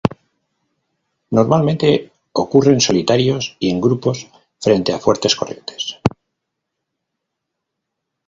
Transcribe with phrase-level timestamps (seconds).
[1.29, 4.27] Normalmente ocurren solitarios, y en grupos
[4.59, 5.99] frente a fuertes corrientes.